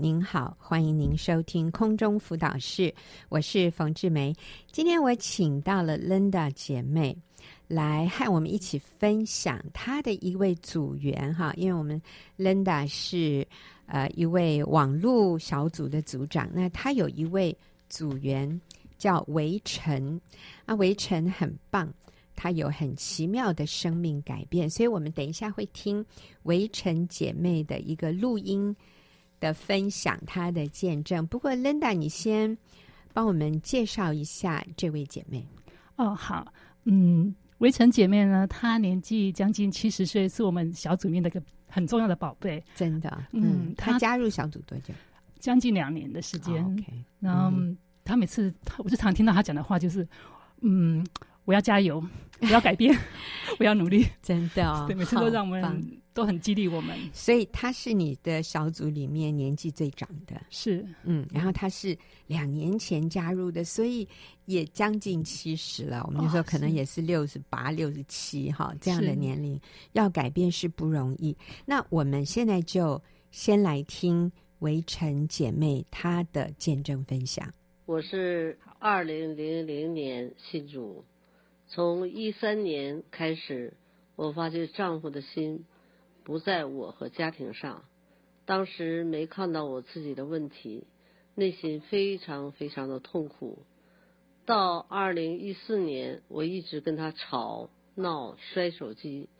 [0.00, 2.94] 您好，欢迎您收听空中辅导室，
[3.28, 4.32] 我是冯志梅。
[4.70, 7.16] 今天我请到了 Linda 姐妹
[7.66, 12.00] 来和我们一起分享她的一位组员哈，因为我们
[12.38, 13.44] Linda 是
[13.86, 17.56] 呃一位网络小组的组长，那她有一位
[17.88, 18.60] 组员
[18.98, 20.20] 叫维晨，
[20.64, 21.92] 啊，维晨很棒，
[22.36, 26.06] 她有很奇妙的生命改变，所以我们等一下会听
[26.44, 28.76] 维晨姐妹的一个录音。
[29.40, 31.26] 的分享，她的见证。
[31.26, 32.56] 不过，Linda，你先
[33.12, 35.46] 帮我们介绍一下这位姐妹。
[35.96, 36.52] 哦，好，
[36.84, 42.62] 嗯，围城姐妹呢，她年纪将近七十岁，是我们小组里面的一个很重要的宝贝。
[42.74, 44.94] 真的，嗯，她加入小组多久？
[45.38, 46.62] 将近两年的时间。
[46.62, 47.52] Oh, OK，然后
[48.04, 50.06] 她每次，我就常听到她讲的话，就是，
[50.62, 51.06] 嗯，
[51.48, 52.04] 我要加油，
[52.42, 52.94] 我要改变，
[53.58, 54.04] 我要努力。
[54.22, 55.98] 真的哦， 对，每次都让我们。
[56.14, 64.08] 都很激励我们，所以他是你的小组里面年纪最长的，是嗯，然后他是两年前加入的，所以
[64.46, 66.02] 也将近七十了。
[66.08, 69.60] 我们那时候可能也是六十八、六十七哈这样的年龄，
[69.92, 71.36] 要改变是不容易。
[71.64, 77.48] 那我们现在就先来听围城姐妹她的见证分享。
[77.86, 81.04] 我是二零零零年新主，
[81.68, 83.74] 从一三年开始，
[84.16, 85.64] 我发觉丈夫的心。
[86.24, 87.84] 不在我和家庭上，
[88.44, 90.86] 当时没看到我自己的问题，
[91.34, 93.64] 内心非常非常的痛苦。
[94.44, 99.30] 到二零一四年，我一直跟他吵闹、摔手机，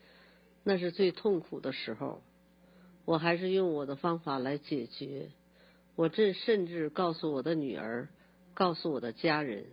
[0.65, 2.23] 那是最痛苦的时候。
[3.05, 5.31] 我还是用我的方法来解决。
[5.95, 8.09] 我这甚至告诉我的女儿，
[8.55, 9.67] 告诉我的家人，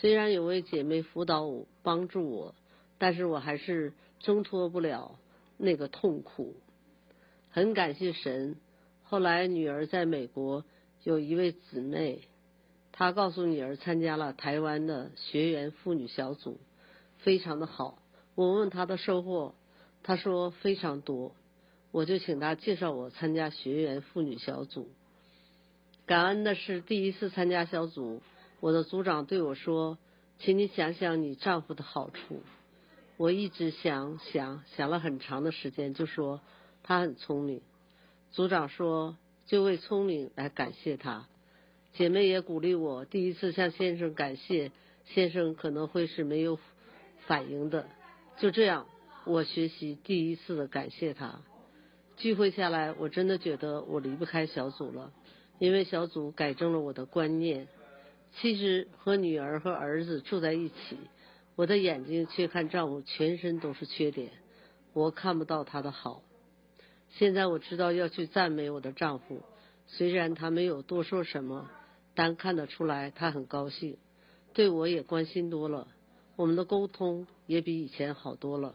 [0.00, 2.54] 虽然有位姐妹辅导我、帮助我，
[2.98, 5.18] 但是我还是挣脱不了。
[5.56, 6.56] 那个痛苦，
[7.50, 8.56] 很感谢神。
[9.04, 10.64] 后来女儿在美国
[11.04, 12.22] 有一位姊妹，
[12.90, 16.58] 她告诉女儿参加了台湾的学员妇女小组，
[17.18, 17.98] 非常的好。
[18.34, 19.54] 我问她的收获，
[20.02, 21.36] 她说非常多。
[21.92, 24.88] 我就请她介绍我参加学员妇女小组。
[26.04, 28.20] 感恩的是第一次参加小组，
[28.64, 29.98] 我的组长对我说
[30.40, 32.42] ：“请你想想你丈夫的好处。”
[33.18, 36.40] 我一直想想想了很长的时间，就说
[36.82, 37.60] 他很聪明。
[38.30, 41.28] 组长说就为聪明来感谢他。
[41.92, 44.72] 姐妹也鼓励我，第一次向先生感谢，
[45.04, 46.58] 先生可能会是没有
[47.26, 47.86] 反应的。
[48.38, 48.86] 就这样，
[49.26, 51.42] 我学习第一次的感谢他。
[52.16, 55.12] 聚会下来，我真的觉得我离不开小组了，
[55.58, 57.68] 因为小组改正了我的观念。
[58.40, 60.98] 其实和女儿和儿子住在一起。
[61.56, 64.32] 我的眼睛却看丈夫全身都是缺点，
[64.92, 66.22] 我看不到他的好。
[67.10, 69.40] 现在我知道要去赞美我的丈夫，
[69.86, 71.70] 虽然他没有多说什么，
[72.16, 73.98] 但看得出来他很高兴，
[74.52, 75.86] 对我也关心多了。
[76.34, 78.74] 我们的沟通也比以前好多了。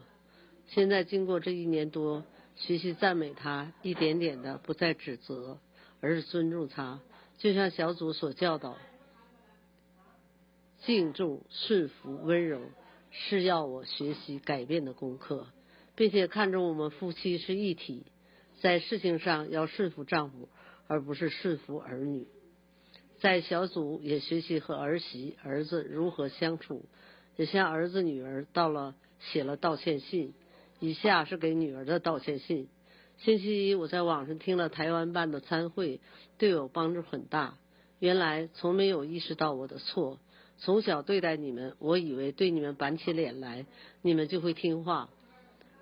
[0.68, 2.24] 现在经过这一年多，
[2.56, 5.58] 学习赞美他，一点点的不再指责，
[6.00, 7.00] 而是尊重他，
[7.36, 8.78] 就像小组所教导。
[10.86, 12.60] 敬重、顺服、温柔，
[13.10, 15.46] 是要我学习改变的功课，
[15.94, 18.06] 并且看重我们夫妻是一体，
[18.60, 20.48] 在事情上要顺服丈夫，
[20.86, 22.26] 而不是顺服儿女。
[23.18, 26.86] 在小组也学习和儿媳、儿子如何相处，
[27.36, 30.32] 也向儿子、女儿到了写了道歉信。
[30.78, 32.68] 以下是给女儿的道歉信。
[33.18, 36.00] 星期一我在网上听了台湾办的参会，
[36.38, 37.58] 对我帮助很大。
[37.98, 40.18] 原来从没有意识到我的错。
[40.60, 43.66] 从小对待你们，我以为对你们板起脸来，
[44.02, 45.08] 你们就会听话。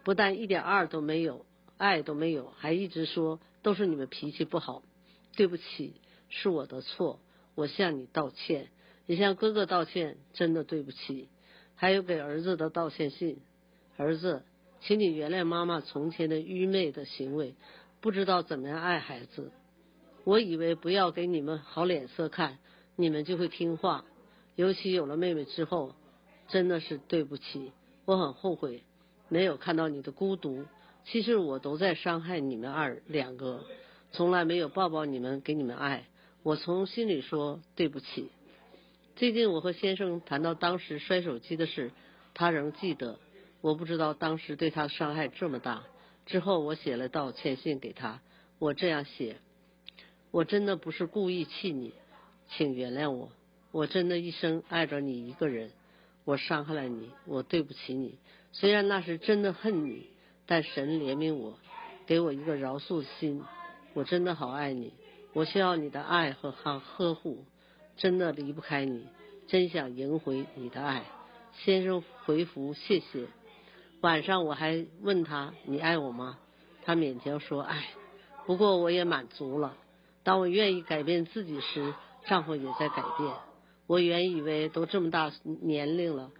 [0.04, 1.44] 不但一点二都没有，
[1.76, 4.82] 爱都没有，还一直说都是你们脾气不好。
[5.36, 5.94] 对不起，
[6.28, 7.20] 是我的错，
[7.56, 8.68] 我向你道歉，
[9.06, 11.28] 也向哥哥道歉，真的对不起。
[11.74, 13.40] 还有给儿子的道歉信，
[13.96, 14.42] 儿子，
[14.80, 17.54] 请你原谅妈妈从前的愚昧的行为，
[18.00, 19.50] 不知道怎么样爱孩子。
[20.24, 22.58] 我以为不要给你们好脸色看，
[22.94, 24.04] 你们就会听话。
[24.58, 25.94] 尤其有了妹妹之后，
[26.48, 27.70] 真的是对不起，
[28.04, 28.82] 我很后悔，
[29.28, 30.64] 没有看到你的孤独。
[31.04, 33.64] 其实我都在伤害你们二两个，
[34.10, 36.06] 从来没有抱抱你们，给你们爱。
[36.42, 38.32] 我从心里说对不起。
[39.14, 41.92] 最近我和先生谈到当时摔手机的事，
[42.34, 43.20] 他仍记得。
[43.60, 45.84] 我不知道当时对他伤害这么大。
[46.26, 48.20] 之后我写了道歉信给他，
[48.58, 49.36] 我这样写：
[50.32, 51.92] 我真的不是故意气你，
[52.48, 53.30] 请原谅我。
[53.70, 55.70] 我真的一生爱着你一个人，
[56.24, 58.18] 我伤害了你，我对不起你。
[58.52, 60.06] 虽然那是真的恨你，
[60.46, 61.58] 但神怜悯我，
[62.06, 63.44] 给我一个饶恕心。
[63.94, 64.94] 我真的好爱你，
[65.34, 67.44] 我需要你的爱和呵呵护，
[67.96, 69.06] 真的离不开你，
[69.48, 71.04] 真想赢回你的爱。
[71.52, 73.26] 先生回复谢谢。
[74.00, 76.38] 晚上我还问他，你爱我吗？
[76.84, 77.88] 他勉强说爱，
[78.46, 79.76] 不过我也满足了。
[80.22, 81.92] 当我愿意改变自己时，
[82.26, 83.47] 丈夫也在改变。
[83.88, 86.30] 我原以为都这么大年龄了，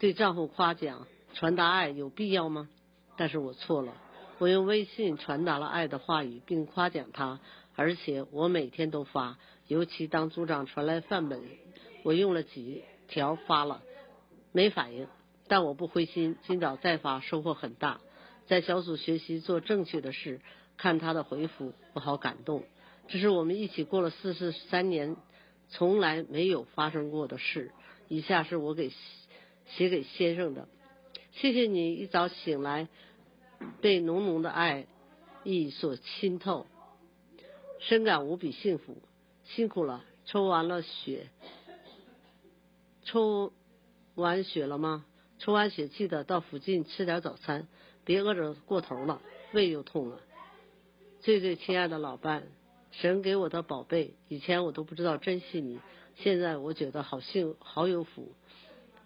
[0.00, 2.68] 对丈夫夸奖、传达爱有必要吗？
[3.16, 3.94] 但是我错了。
[4.38, 7.38] 我用微信传达了爱的话语，并夸奖他，
[7.76, 9.38] 而且我每天都发。
[9.68, 11.42] 尤其当组长传来范本，
[12.02, 13.82] 我用了几条发了，
[14.50, 15.06] 没反应。
[15.46, 18.00] 但我不灰心，今早再发，收获很大。
[18.48, 20.40] 在小组学习做正确的事，
[20.76, 22.64] 看他的回复，我好感动。
[23.06, 25.16] 这是我们一起过了四十三年，
[25.68, 27.72] 从来没有发生过的事。
[28.08, 28.92] 以下是我给
[29.66, 30.68] 写给先生的：
[31.32, 32.88] 谢谢你一早醒来，
[33.80, 34.86] 被浓浓的爱
[35.44, 36.66] 意所浸透，
[37.80, 38.96] 深感无比幸福。
[39.44, 41.28] 辛苦了，抽完了血，
[43.04, 43.52] 抽
[44.14, 45.04] 完血了吗？
[45.38, 47.68] 抽完血记得到附近吃点早餐，
[48.04, 49.20] 别饿着过头了，
[49.52, 50.20] 胃又痛了。
[51.20, 52.44] 最最亲爱的老伴，
[53.00, 55.80] 神给我的宝贝，以前我都不知道珍惜你，
[56.14, 58.32] 现在我觉得好幸好有福。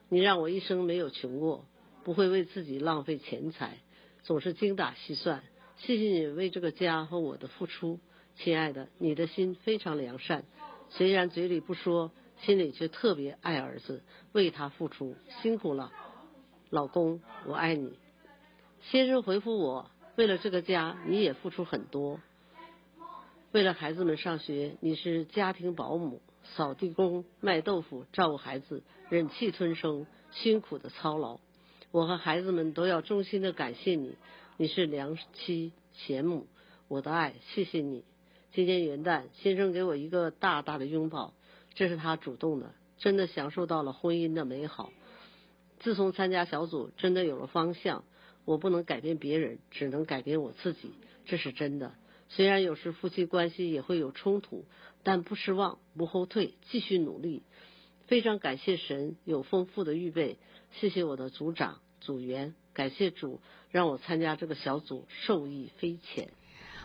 [0.09, 1.65] 你让我一生没有穷过，
[2.05, 3.79] 不会为自己浪费钱财，
[4.23, 5.43] 总是精打细算。
[5.79, 7.99] 谢谢你为这个家和我的付出，
[8.37, 10.45] 亲爱的，你的心非常良善，
[10.91, 15.91] 虽然嘴里不说，心里却特别爱儿子，为他付出，辛苦了。
[16.69, 17.99] 老公，我爱你。
[18.83, 22.21] 先生回复我：为了这个家，你也付出很多。
[23.53, 26.23] 为了孩子们上学，你是家庭保姆、
[26.55, 31.41] 扫地工、卖豆腐、照顾孩子、忍气吞声、辛苦的操劳。
[31.91, 34.15] 我和孩子们都要衷心的感谢你。
[34.57, 36.47] 你是良妻贤母，
[36.87, 38.05] 我的爱，谢谢你。
[38.53, 41.35] 今天元旦，先生给我一个大大的拥抱，
[41.75, 44.93] 这是他主动的，真的享受到了婚姻的美好。
[45.81, 48.05] 自从参加小组，真的有了方向。
[48.45, 50.93] 我不能改变别人，只能改变我自己，
[51.25, 51.93] 这是真的。
[52.31, 54.65] 虽然有时夫妻关系也会有冲突，
[55.03, 57.43] 但不失望，不后退，继续努力。
[58.07, 60.39] 非常感谢神有丰富的预备，
[60.73, 63.41] 谢谢我的组长、组员，感谢主
[63.71, 66.31] 让我参加这个小组，受益匪浅。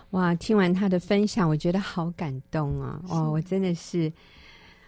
[0.10, 3.02] 哇，听完他的分享，我觉得好感动啊！
[3.08, 4.12] 哦，我真的是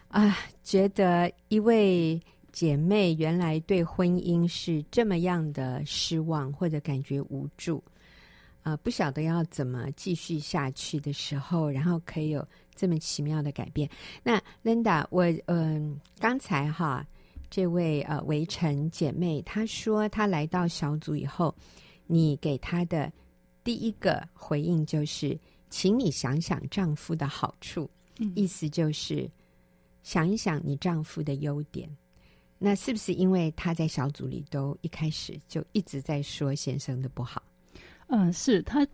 [0.08, 2.20] 啊，觉得一位。
[2.50, 7.84] 姐妹原来对婚姻是这么样的失望，或者感觉无助，
[8.62, 13.88] 啊、呃，不晓得要怎么继续下去的时候，然后可以有这么奇妙的改变。
[14.22, 17.06] 那 Linda，我嗯、呃，刚才哈，
[17.48, 21.54] 这位呃围城姐妹她说，她来到小组以后，
[22.06, 23.10] 你给她的
[23.64, 25.38] 第一个回应就是，
[25.70, 27.88] 请你想想丈夫的好处，
[28.18, 29.30] 嗯、意思就是
[30.02, 31.88] 想一想你丈夫的优点。
[32.58, 37.40] 那是不是因为他在小组里都一开始就一直在说先生的不好？
[38.08, 38.86] 嗯，是他，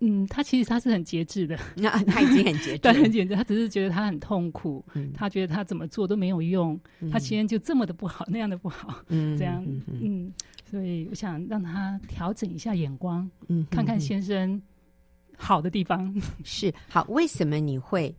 [0.00, 3.34] 嗯，他其实他是很节制的， 那他已经很节制， 对，很节制。
[3.34, 10.32] 他只是觉得他很痛苦，嗯、他觉得他怎么做都没有用，嗯、他先生就这么的不好， 那样的不好，嗯，这样，嗯，
[10.64, 14.60] 所以我想让他调整一下眼光，嗯，看看先生
[15.36, 16.14] 好的地方。
[16.44, 18.14] 是好，为什么你会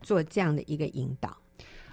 [0.00, 1.36] 做这样的一个引导？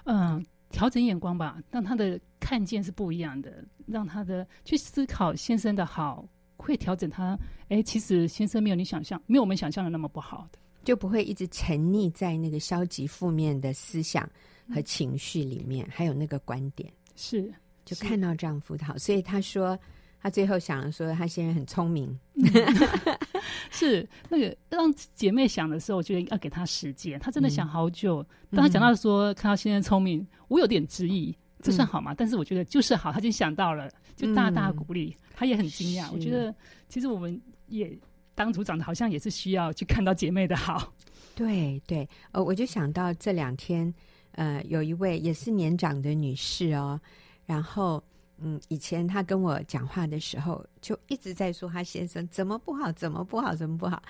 [0.05, 0.45] 嗯。
[0.71, 3.51] 调整眼光吧，让他的看见是不一样的，
[3.87, 6.23] 让他的去思考先生的好，
[6.63, 7.37] 会调整他。
[7.69, 14.29] 哎，其实先生没有你想象，没有我们想象的那么不好的，就不会一直沉溺在那个消极负面的思想
[14.73, 16.91] 和情绪里面，嗯、还有那个观点。
[17.15, 17.51] 是，
[17.85, 19.77] 就看到丈夫的好，所以他说。
[20.21, 22.19] 他最后想了说，他先生很聪明，
[23.71, 27.17] 是那个让姐妹想的时候，我觉得要给他时间。
[27.21, 28.21] 他真的想好久。
[28.51, 32.13] 嗯、当他讲到说看到先生聪明，我有点质疑，这算好吗？
[32.13, 35.15] 嗯、但是我觉得就是好，他已经想到了，就大大鼓励。
[35.21, 36.11] 嗯、他也很惊讶。
[36.11, 36.53] 我觉得
[36.87, 37.91] 其实我们也
[38.35, 40.93] 当组长的，好像也是需要去看到姐妹的好。
[41.35, 43.93] 对对，呃，我就想到这两天，
[44.31, 46.99] 呃，有一位也是年长的女士哦，
[47.45, 48.03] 然后。
[48.41, 54.01] 嗯，以前他跟我讲话的时候，就一直在说他先生怎么不好，怎么不好，怎么不好。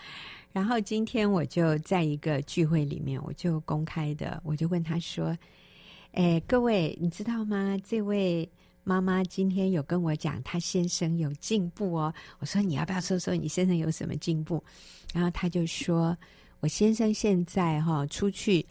[0.51, 5.35] 然后今天我就在一个聚会里面，我就公开的，我就问他说
[6.19, 7.77] ：“哎，各位，你知道吗？
[7.81, 8.51] 这位
[8.83, 14.61] 妈妈今天有跟我讲，她先生有进步哦。”我说：“你要不要说说你先生有什么进步？”
[15.15, 16.17] 然后她就说
[16.59, 18.65] ：“我先生现在哈出去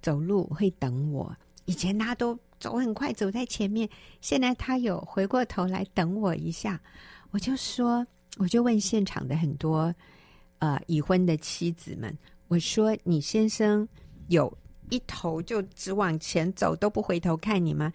[0.00, 3.86] 走路会等我，以前他都。”走很快，走在前面。
[4.20, 6.80] 现在他有回过头来等我一下，
[7.30, 8.06] 我就说，
[8.38, 9.92] 我就问现场的很多
[10.60, 13.86] 呃已婚的妻子们，我说你先生
[14.28, 14.56] 有
[14.94, 17.92] 一头就只往前走，都不回头看你吗？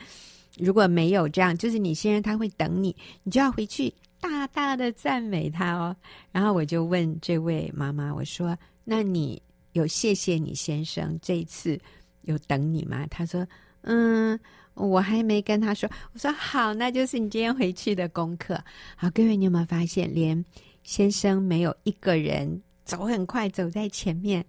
[0.58, 5.96] 如果没有这样，就是你先生他会等你，你就要回去大大的赞美他哦。
[6.32, 9.42] 然后我就问这位妈妈，我说：“那你
[9.72, 11.80] 有谢谢你先生这一次
[12.24, 13.48] 有等你吗？”她说
[13.84, 14.38] ：“嗯，
[14.74, 18.62] 我还没跟他说。”我说：“好，那就是你今天回去的功课。”
[18.98, 20.44] 好，各位，你有没有发现，连
[20.84, 24.46] 先生没有一个人走很快走在前面？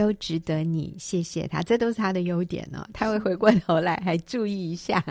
[0.00, 2.88] 都值得你谢谢他，这都是他的优点哦。
[2.90, 5.04] 他会回过头来还注意一下，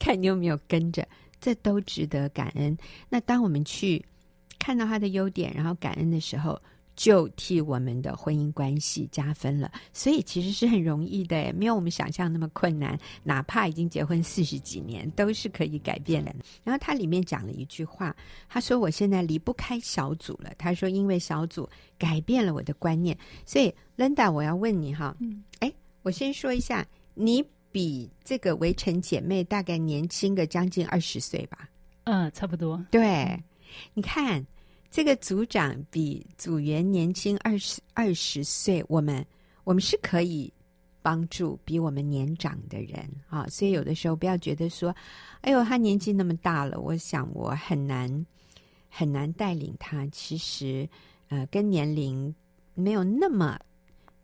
[0.00, 1.06] 看你有没有跟着，
[1.40, 2.76] 这都值得感恩。
[3.08, 4.04] 那当我们去
[4.58, 6.60] 看到他的优点，然后感恩的时候，
[6.96, 12.98] 就替我们的婚姻关系加分了，所以其实是很容易的，没有我们想象那么困难。
[13.22, 16.34] 哪怕已经结婚四十几年，都是可以改变的。
[16.62, 18.14] 然后他里面讲了一句话，
[18.48, 25.72] 他说：“我现在离不开小组了。”他说：“因为小组改变了我的观念。”所以，Linda，我要问你哈，嗯，哎，
[26.02, 31.68] 我先说一下，你比这个围城姐妹大概年轻个将近二十岁吧？
[32.04, 32.84] 嗯，差不多。
[32.90, 33.42] 对，
[33.94, 34.46] 你看。
[34.94, 39.26] 这个组长比组员年轻二十二十岁，我们
[39.64, 40.52] 我们是可以
[41.02, 44.94] 帮助比我们年长的人啊，所以有的时候不要觉得说，
[45.40, 48.24] 哎呦，他年纪那么大了，我想我很难
[48.88, 50.06] 很难带领他。
[50.12, 50.88] 其实，
[51.26, 52.32] 呃，跟年龄
[52.74, 53.58] 没有那么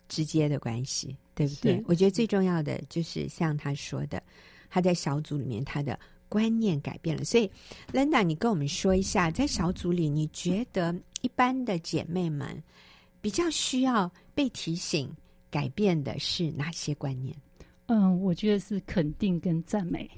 [0.07, 1.83] 直接的关系，对不对？
[1.89, 4.23] 我觉得最重要的就是像他说的，
[4.69, 5.99] 他在小组里面他的。
[6.31, 7.51] 观念改变了，所以
[7.93, 12.63] ，Linda，你跟我们说一下，在小组里，你觉得一般的姐妹们
[13.21, 15.15] 比较需要被提醒
[15.51, 17.37] 改变的是哪些观念？
[17.87, 20.09] 嗯，我觉得是肯定跟赞美。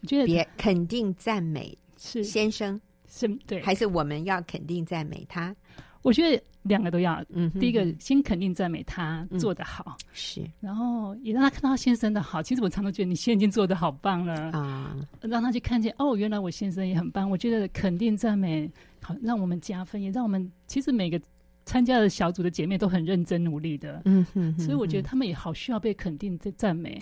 [0.00, 5.54] 我觉得别肯定赞美是先生是对，还是我们要肯定赞美他？
[6.00, 7.24] 我觉得两个都要。
[7.30, 12.42] 嗯，第一个先肯定赞美他做得好，嗯、是，然后也让他看到他先生的好。
[12.42, 17.28] 其实我常常觉得你现在已经做得好棒了啊，让他去看见哦，原来我先生也很棒。
[17.30, 21.20] 我觉得肯定赞美好，让我们加分，也让我们其实每个
[21.64, 24.02] 参加的小组的姐妹都很认真努力的。
[24.04, 26.98] 嗯哼，所以我觉得他们也好需要被肯定、赞美。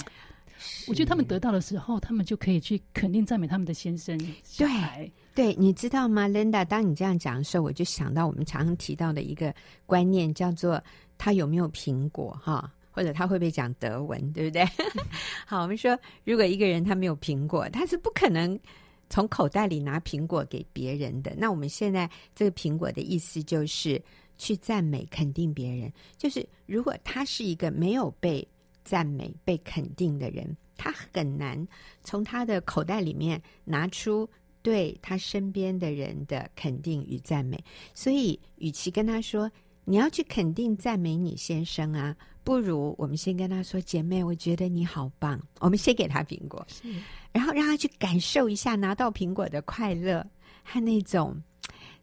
[0.89, 4.19] 我觉得他们得到的时候，他们就可以去肯定赞美他们的先生。
[4.57, 6.65] 对，对，你知道吗，Linda？
[6.65, 9.55] 当你这样讲的时候，我就想到我们常常提到的一个
[9.87, 10.83] 观念，叫做
[11.17, 14.67] 他有没有苹果哈，或者他会不会讲德文，对不对？
[15.47, 18.59] 好，我们说，如果一个人他没有苹果，他是不可能
[19.09, 21.33] 从口袋里拿苹果给别人的。
[21.39, 24.03] 那我们现在这个苹果的意思就是
[24.39, 25.93] 去赞美、肯定别人。
[26.17, 28.45] 就是如果他是一个没有被
[28.83, 31.65] 赞美、被肯定的人，他很难
[32.03, 34.29] 从他的口袋里面拿出
[34.69, 37.59] 对他身边的人的肯定与赞美。
[37.95, 39.51] 所以，与其跟他说
[39.87, 46.93] 你要去肯定赞美你先生啊，不如我们先跟他说：“姐妹，我觉得你好棒。”我们先给他苹果，是
[47.33, 50.23] 然后让他去感受一下拿到苹果的快乐
[50.63, 51.43] 和那种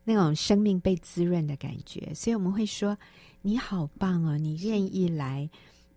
[0.03, 2.11] 那种生命被滋润的感觉。
[2.15, 2.97] 所以，我们会说
[3.43, 5.47] ：“你好棒哦，你愿意来。”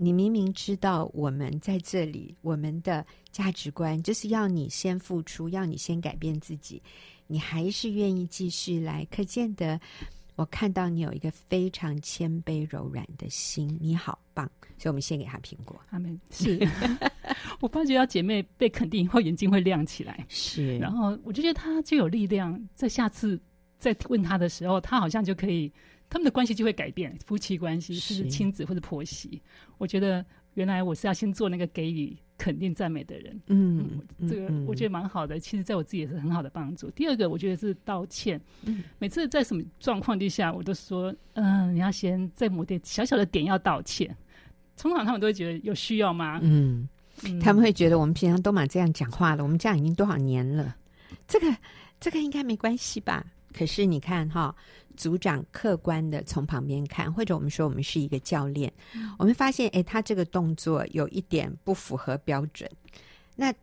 [0.00, 6.80] 你明明知道我们在这里，我们的价值观就是要你先付出，要你先改变自己，
[7.26, 9.78] 你还是愿意继续来，可见得
[10.36, 14.48] 我看到你有一个非常谦卑柔软的心，你好棒！
[14.78, 15.76] 所以，我们先给他苹果。
[15.90, 16.16] 阿门。
[16.30, 16.60] 是，
[17.60, 20.24] 我发觉到姐妹被肯定以后，眼睛会亮起来。
[20.28, 23.40] 是，然后我就觉得她就有力量，在下次
[23.80, 25.72] 再问她的时候，她好像就可以。
[26.10, 29.40] 他们的关系就会改变，夫妻关系，是亲子或者婆媳。
[29.78, 30.24] 我觉得
[30.54, 33.40] 原来我是要先做那个给予肯定赞美的人。
[33.48, 35.36] 嗯，嗯，这个我觉得蛮好的。
[35.36, 36.90] 嗯、其实，在我自己也是很好的帮助。
[36.92, 38.40] 第二个，我觉得是道歉。
[38.62, 44.16] 嗯，每次在什么状况底下，我都说，嗯、呃，你要先在某点小小的点要道歉。
[44.76, 46.38] 通常他们都会觉得有需要吗？
[46.42, 46.88] 嗯，
[47.24, 50.76] 嗯，他们会觉得我们平常都蛮这样讲话了，我们这样已经多少年了，
[51.26, 51.54] 这个
[52.00, 53.26] 这个应该没关系吧？
[53.52, 54.54] 可是你看哈。
[54.96, 62.68] 组长客观的从旁边看，或者我们说我们是一个教练，嗯、我们发现，哎，他这个动作有一点不符合标准。
[63.36, 63.54] 那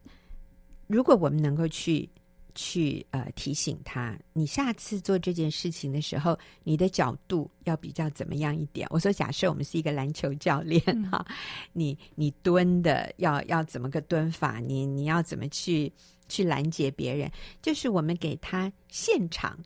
[0.87, 2.09] 如果我们能够去
[2.55, 8.87] 去呃提醒他，你下次做这件事情的时候，你的角度要比较怎么样一点？
[8.89, 11.35] 我说，假设我们是一个篮球教练哈、嗯，
[11.73, 14.59] 你你蹲的要要怎么个蹲法？
[14.59, 15.91] 你你要怎么去
[16.29, 17.29] 去拦截别人？
[17.61, 19.59] 就是我们给他现场，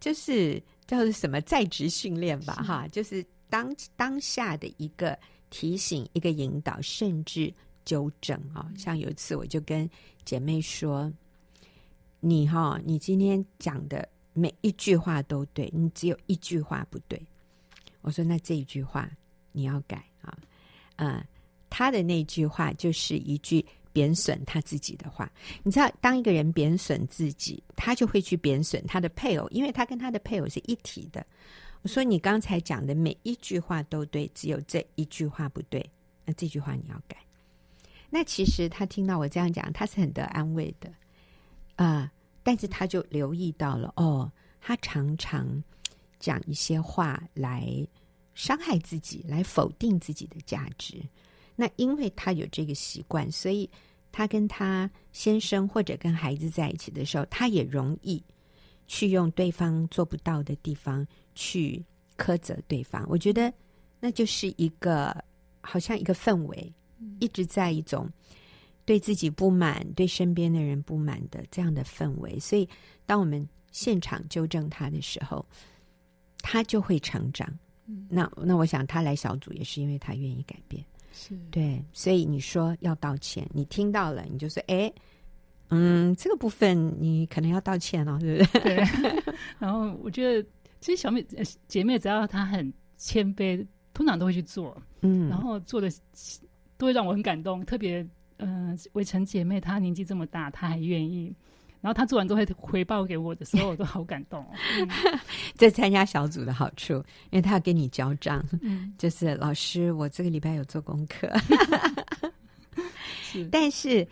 [0.00, 0.62] 就是。
[0.86, 5.18] 叫做什么在职训练吧，哈，就是当当下的一个
[5.50, 7.52] 提醒、一个引导，甚至
[7.84, 8.70] 纠正啊。
[8.78, 9.90] 像有一次，我就跟
[10.24, 11.12] 姐妹说
[12.22, 17.20] ：“你哈，你今天讲的每一句话都对，你只有一句话不对。”
[18.02, 19.10] 我说：“那这一句话
[19.50, 20.38] 你要改啊，
[20.98, 21.20] 嗯，
[21.68, 25.32] 他的那句话就是一句贬损他自己的话。
[25.62, 31.26] 你知道，当一个人贬损自己，他就会去贬损他的配偶，因为他跟他的配偶是一体的。
[31.80, 35.82] 我说你刚才讲的每一句话都对，只有这一句话不对，
[36.26, 37.16] 那这句话你要改。
[38.10, 40.92] 那其实他听到我这样讲，他是很得安慰的
[41.76, 42.12] 啊、
[42.42, 45.64] 但是他就留意到了哦，他常常
[46.18, 47.66] 讲一些话来
[48.34, 51.02] 伤害自己，来否定自己的价值。
[51.56, 53.68] 那因为他有这个习惯，所以
[54.12, 58.22] 他跟他先生或者跟孩子在一起的时候，他也容易
[58.86, 61.84] 去用对方做不到的地方去
[62.16, 63.04] 苛责对方。
[63.08, 63.52] 我觉得
[63.98, 65.24] 那就是一个
[65.60, 66.72] 好像一个氛围。
[67.20, 68.10] 一直在一种
[68.86, 72.66] 对自己不满、对身边的人不满的这样的氛围，所以
[73.04, 75.44] 当我们现场纠正他的时候，
[76.38, 77.46] 他就会成长。
[77.84, 80.82] 嗯，那那我想他来小组也是因为他愿意改变，
[81.16, 81.82] 是对。
[81.92, 84.92] 所以你说要道歉，你听到了，你就说：“哎，
[85.70, 88.76] 嗯，这个部分你可能要道歉了，对不对？”对。
[89.58, 90.48] 然后我觉得，
[90.80, 91.26] 其实小妹
[91.66, 94.76] 姐妹只要她很谦卑，通常都会去做。
[95.00, 95.90] 嗯，然后做的。
[96.78, 98.06] 都会让我很感动，特别，
[98.36, 101.34] 嗯、呃，围城姐妹她年纪这么大，她还愿意，
[101.86, 104.50] 然后他做完之后会回报给我的时候，我都好感动、哦。
[105.56, 106.94] 这参加小组的好处，
[107.30, 111.30] 因为他要跟你交账，嗯，就是老师，我这个礼拜有做功课。
[113.22, 114.04] 是， 但是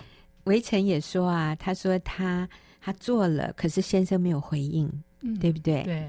[0.45, 2.49] 围城也说啊，他说他
[2.81, 4.88] 他做了，可是先生没有回应，
[5.23, 5.83] 嗯，对不对？
[5.83, 6.09] 对，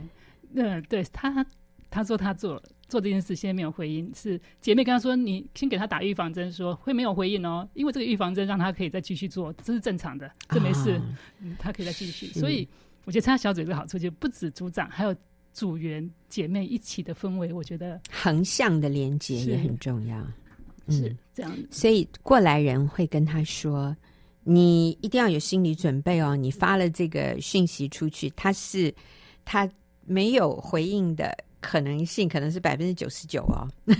[0.53, 1.43] 嗯，对他
[1.89, 2.62] 他说他做了。
[2.88, 12.27] 做这件事，现在没有回应，是姐妹跟他说：“你先给他打预防针，说会没有回应哦，因为这个预防针让他可以再继续做，这是正常的，这没事，啊嗯、他可以再继续。
[12.27, 12.68] 所以
[13.06, 15.15] 我觉得参加小组有个好处，就不止组长，还有
[15.51, 20.24] 组员姐妹一起的氛围，我觉得横向的连接也很重要，
[20.89, 21.51] 是，这样。
[21.72, 23.98] 所以过来人会跟他说
[24.46, 28.93] ：“你一定要有心理准备哦，你发了这个讯息出去，他是
[29.43, 29.67] 他
[30.06, 33.95] 没有回应的。”可能性可能是百分之九十九哦，嗯、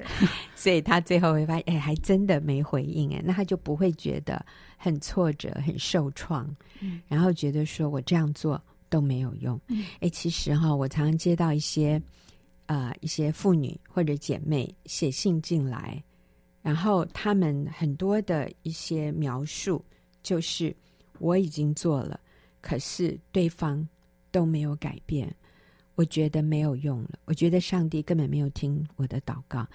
[0.54, 4.44] 所以他最后会发现，哎，还真的没回应哎，那他就不会觉得
[4.76, 6.46] 很挫折、很受创，
[6.80, 9.58] 嗯、然后觉得说我这样做都没有用。
[9.68, 12.00] 哎、嗯，其实哈，我常常接到一些
[12.66, 16.02] 啊、呃、一些妇女或者姐妹写信进来，
[16.60, 19.82] 然后他们很多的一些描述
[20.22, 20.76] 就是
[21.18, 22.20] 我已经做了，
[22.60, 23.88] 可是对方
[24.30, 25.34] 都没有改变。
[26.00, 29.66] 我觉得没有用了，我觉得上帝根本没有听我的祷告，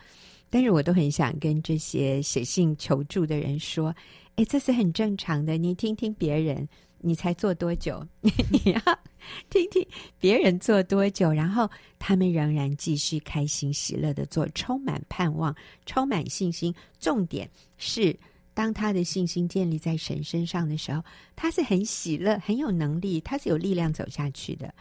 [0.50, 3.96] 但是我都很想跟这些写信求助的人说
[4.36, 8.04] ：“哎，这是很正常的，你听听别人，你才做多久？
[8.50, 8.82] 你要
[9.52, 9.88] 听听
[10.20, 16.74] 别人做多久，然后他们仍然继续开心喜乐的做，充满盼望，充满信心。
[17.00, 18.18] 重点是，
[18.56, 21.04] 当他的信心建立在神身上的时候，
[21.36, 24.74] 他是很喜乐，很有能力，他是有力量走下去的。”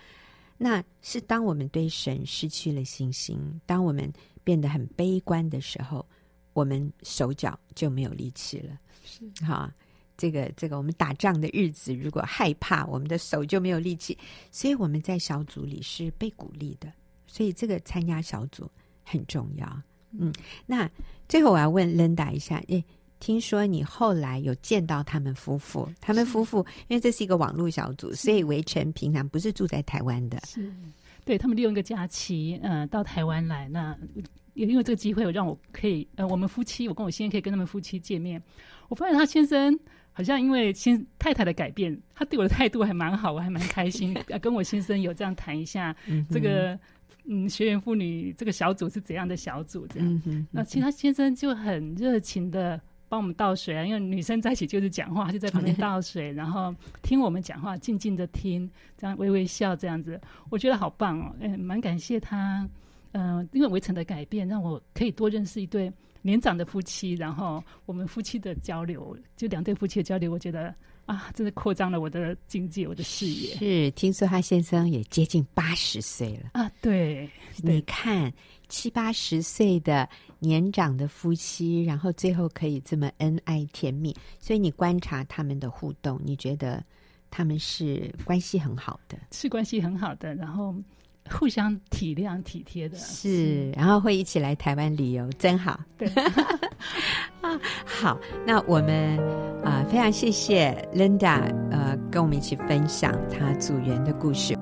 [0.56, 4.12] 那是当我们对神失去了信心，当我们
[4.42, 6.06] 变得很悲观的时候，
[6.52, 8.78] 我们手脚就没有力气了。
[9.04, 9.72] 是哈，
[10.16, 14.16] 这个这个，我们打仗的日子，如果害怕，我们的手就没有力气。
[14.50, 16.92] 所以我们在小组里是被鼓励的，
[17.26, 18.70] 所以这个参加小组
[19.02, 19.82] 很重要。
[20.12, 20.32] 嗯，
[20.66, 20.88] 那
[21.28, 22.84] 最后我要问 Linda 一下，诶。
[23.24, 26.58] 听说你后来有见到他们夫妇，他们夫妇
[26.88, 30.70] 因为这是一个网络小组，所以围城平常不是住在台湾的，是
[31.24, 33.66] 对他们利用一个假期，呃，到台湾来。
[33.70, 33.96] 那
[34.52, 38.42] 也因为这个机会，让我可以，呃，我们夫妻，我跟我先生可以跟他们夫妻见面。
[38.90, 39.74] 我发现他先生
[40.12, 44.14] 好像因为先太太的改变，他对我的态度还蛮好，我还蛮开心。
[44.42, 45.96] 跟我先生有这样谈一下，
[46.28, 46.78] 这个
[47.24, 49.86] 嗯，学员妇女这个小组是怎样的小组？
[49.86, 52.78] 这样，嗯哼，那其实他先生就很热情的。
[53.08, 62.68] 帮我们倒水啊，因为女生在一起就是讲话，就在旁边倒水， 然后听我们讲话，静静的听，这样微微笑，这样子，我觉得好棒哦，嗯，蛮感谢他，
[63.12, 70.74] 嗯、呃，因为围城的改变，让我可以多认识一对年长的夫妻，然后我们夫妻的交流，就两对夫妻的交流，我觉得
[71.06, 73.54] 啊，真的扩张了我的境界，我的视野。
[73.56, 77.28] 是，听说他先生也接近八十岁了啊，对，
[77.62, 78.32] 你看
[78.68, 80.08] 七八十岁的。
[80.40, 86.84] 年长的夫妻，然后最后可以这么恩爱甜蜜，所以你观察他们的互动，你觉得
[87.30, 90.74] 他们是关系很好的，是关系很好的，然后
[91.30, 95.78] 互相体谅体贴的，是，然后会一起来台湾旅游，真好。
[95.96, 96.08] 对
[97.40, 99.18] 啊，好，那我们
[99.64, 104.54] 啊、呃，非常谢谢 Linda，呃，跟我们一起分享她组员的故事。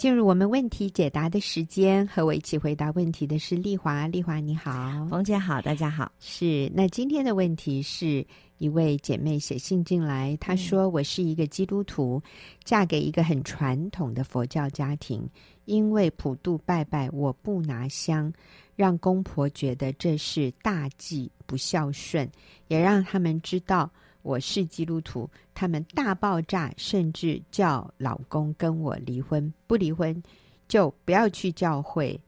[0.00, 4.06] 进入我们问题解答的时间，和我一起回答问题的是丽华。
[4.06, 6.10] 丽华你好，冯姐好，大家好。
[6.18, 12.18] 是，那今天的问题是一位姐妹写信进来，她说：“我是一个基督徒，
[12.64, 15.28] 嫁给一个很传统的佛教家庭，
[15.66, 18.32] 因为普渡拜拜，我不拿香，
[18.76, 22.26] 让公婆觉得这是大忌不孝顺，
[22.68, 23.90] 也让他们知道。”
[24.22, 30.22] 我是基督徒，他们大爆炸，甚至叫老公跟我离婚，不离婚
[30.68, 32.20] 就不要去教会，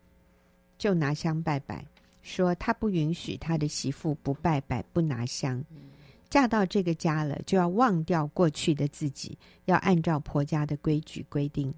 [0.79, 1.85] 就拿香拜拜，
[2.23, 5.63] 说他不允许他的媳妇不拜拜不拿香，
[6.31, 11.73] 嫁到这个家了就要忘掉过去的自己，要按照婆家的规矩规定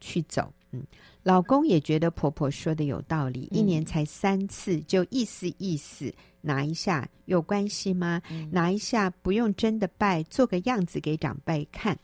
[0.00, 0.52] 去走。
[0.70, 0.82] 嗯，
[1.22, 8.20] 老公也觉得婆婆说的有道理，一年才三次，就意思意思拿一下有关系吗？
[8.50, 11.98] 拿一下不用真的拜，做个样子给长辈看，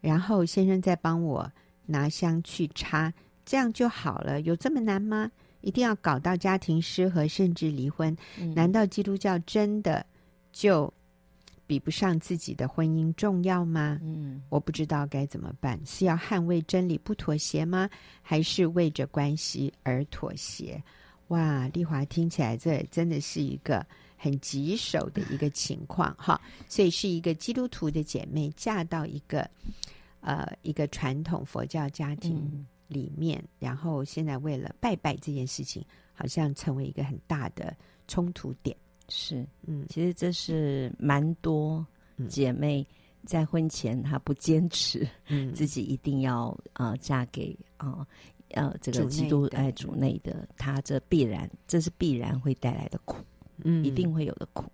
[0.00, 1.50] 然后先生再帮我
[1.86, 3.12] 拿香去插，
[3.44, 4.42] 这样就好了。
[4.42, 5.28] 有这么难吗？
[5.62, 8.16] 一定要搞到家庭失和，甚至离婚？
[8.54, 10.06] 难道基督教真的
[10.52, 10.92] 就？
[11.64, 13.98] 比不上自己的婚姻重要吗？
[14.02, 17.88] 嗯，我不知道该怎么办，是要捍卫真理不妥协吗？
[18.20, 20.82] 还是为着关系而妥协？
[21.32, 23.84] 哇，丽华听起来这真的是一个
[24.18, 26.38] 很棘手的一个情况哈。
[26.68, 29.48] 所以是一个基督徒的姐妹嫁到一个
[30.20, 37.74] 呃一个传统佛教家庭里面，嗯，然后现在为了拜拜这件事情，好像成为一个很大的
[38.06, 38.76] 冲突点。
[39.08, 41.84] 是，嗯，其实这是蛮多
[42.28, 42.86] 姐妹
[43.24, 48.06] 在婚前她不坚持，嗯，自己一定要啊、呃、嫁给啊呃，
[48.54, 53.16] 呃这个基督爱主内的，他这必然这是必然会带来的苦，
[53.64, 54.70] 嗯，一定会有的苦。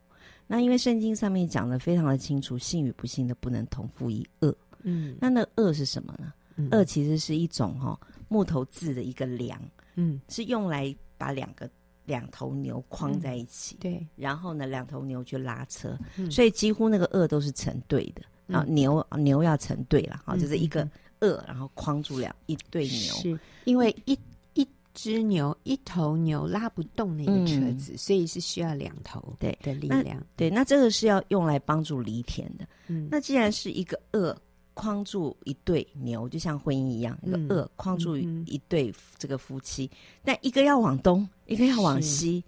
[0.46, 6.32] 那因为圣经上面讲的非常的清楚，信与不信的不能同负一轭，嗯，那那轭是什么呢？
[6.56, 9.60] 轭、嗯、其实是一种哈、哦、木头制的一个梁，
[9.96, 11.68] 嗯，是用来把两个。
[12.08, 20.88] 两头牛框在一起，嗯、对，然后呢，两头牛去拉车，嗯、所以几乎那个轭都是成对的，嗯、啊，牛牛要成对了，哈、嗯，就是一个
[21.20, 24.18] 轭，然后框住了一对牛，是因为一
[24.54, 34.36] 一只牛一头牛拉不动那个车子，嗯、所以是需要两头对的力量，对，那这个是要用来帮助犁田的，嗯，那既然是一个轭。
[34.80, 42.44] 框住一对牛，就像婚姻一样，一个轭框住一对这个夫妻，嗯、但一个要往东，一个要往西，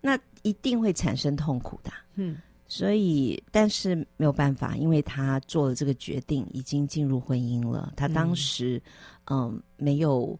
[0.00, 1.90] 那一定会产生痛苦的。
[2.14, 2.36] 嗯，
[2.72, 7.92] 所以但是没有办法，因为他做了这个决定，已经进入婚姻了。
[7.96, 8.82] 他当时
[9.26, 10.38] 嗯、呃、没有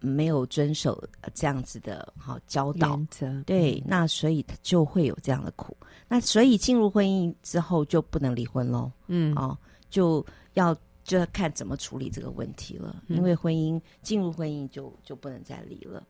[0.00, 1.00] 没有遵守
[1.32, 2.98] 这样子的好教导，
[3.46, 5.76] 对，嗯、那所以他就会有这样的苦。
[6.08, 8.90] 那所以进入婚姻之后就不能离婚喽。
[9.06, 9.56] 嗯，哦，
[9.88, 10.26] 就。
[10.54, 16.02] 要就要看怎么处理这个问题了，因为婚姻进入婚姻就就不能再离了。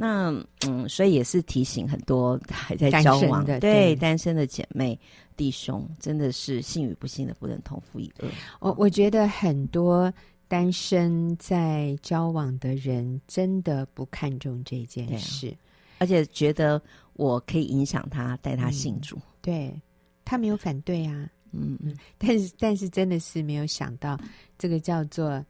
[0.00, 0.32] 那
[0.64, 4.96] 嗯，所以也是提醒很多还在交往的对，对单身的姐妹
[5.36, 8.28] 弟兄，真的是信与不信的不能同负一个。
[8.60, 10.12] 我我觉得很多
[10.46, 15.58] 单身在交往的人真的不看重这件事，啊、
[15.98, 16.80] 而且觉得
[17.14, 19.82] 我可以影响他，带他信主，嗯、对
[20.24, 21.28] 他没有反对啊。
[21.50, 24.16] 嗯嗯，但是但是真的是没有想到，
[24.58, 25.44] 这个叫做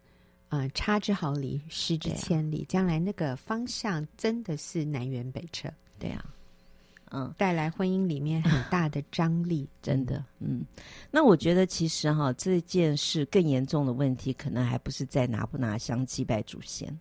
[0.48, 5.70] 啊、呃，差之毫厘，失之千里，将来那个方向真的是南辕北辙。
[5.98, 6.24] 对啊，
[7.10, 10.24] 嗯，带来婚姻里面很大的张力，真的。
[10.38, 10.64] 嗯，
[11.10, 16.98] 那我觉得其实哈，这件事更严重的问题，可能还不是在拿不拿香祭拜祖先，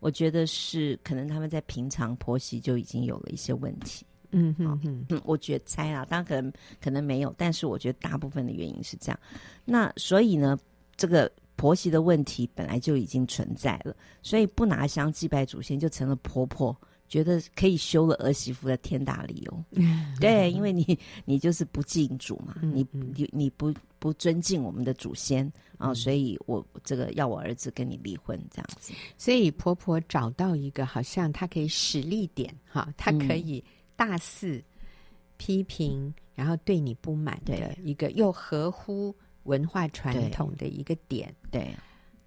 [0.00, 4.04] 我觉得是可能他们在平常婆媳就已经有了一些问题。
[4.32, 9.20] 嗯哼哼，嗯，我觉得猜啊，当然可能可能没有，但是我觉得大部分的原因是这样。
[9.64, 10.58] 那所以呢，
[10.96, 11.30] 这个
[11.62, 19.64] 婆媳的问题本来就已经存在了，所以不拿香祭拜祖先就成了婆婆觉得可以休了儿媳妇的天大理由。
[19.70, 25.46] 嗯、 对，因为你你就是不敬主嘛，嗯、你你你不不尊敬我们的祖先
[25.78, 28.92] 啊，嗯、所以我这个要我儿子跟你离婚这样子。
[29.16, 33.62] 所以婆婆找到一个好像她可以使力点哈，她可以。
[33.94, 34.60] 大肆
[35.36, 41.76] 批评，然后对你不满的一个又合乎文化传统的一个点，对，对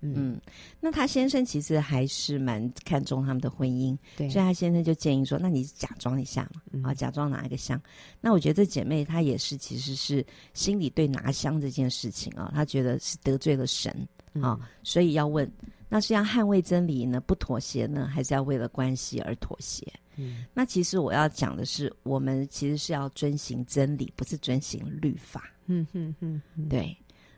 [0.02, 0.42] 嗯，嗯，
[0.80, 7.82] 那他先生其实还是蛮看重他们的婚姻，对，所以他先生就建议说：“那你假装一下嘛，啊、嗯，假装拿一个香。”
[8.22, 10.24] 那我觉得这姐妹她也是，其实是
[10.54, 13.92] 心里对拿香这件事情啊，她觉得是得罪了神
[14.34, 15.50] 啊，嗯、所以要问：
[15.90, 19.92] 那是要捍卫真理呢，不妥协呢，还是要为了关系而妥协？
[20.18, 25.50] 嗯，那其实我要讲的是，我们其实是要遵行真理，不是遵行律法。
[25.66, 26.96] 嗯哼哼，对。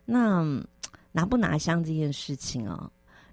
[0.09, 0.41] 那
[1.11, 2.89] 拿不拿香这件事情啊，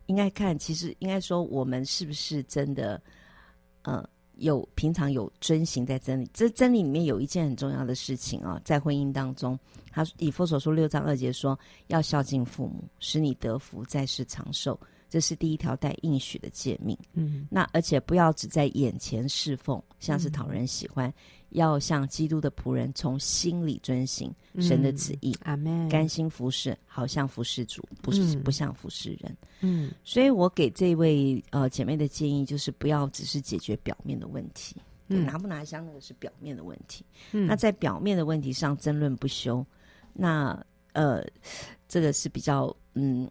[0.07, 3.01] 应该看，其实应该说，我们是不是真的，
[3.83, 4.05] 呃，
[4.39, 6.29] 有平常有遵行在真理？
[6.35, 9.57] 这真理里面有一件很重要的事情啊，在婚姻当中，
[9.93, 11.57] 他以佛所说六章二节说，
[11.87, 14.77] 要孝敬父母，使你得福，在世长寿。
[15.15, 16.99] 这是第一条带应许的诫命。
[17.13, 21.15] 嗯，那而且不要只在眼前侍奉，像是讨人喜欢，嗯、
[21.51, 25.33] 要像基督的仆人，从心里遵行神的旨意。
[25.45, 25.89] 阿门、嗯。
[25.89, 29.37] 甘心服侍，好像服侍主，不是、嗯、不像服侍人。
[29.61, 34.75] 嗯，所以我给这位呃姐妹的建议就是，不要只是解决表面的问题。
[35.07, 37.05] 嗯，拿不拿香那个是表面的问题。
[37.31, 39.65] 嗯，那在表面的问题上争论不休，
[40.13, 40.61] 那
[40.93, 41.25] 呃，
[41.87, 43.31] 这个是比较嗯。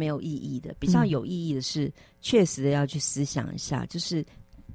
[0.00, 4.24] 没有意义的，比较有意义的是，嗯、确实的要去思想一下，就是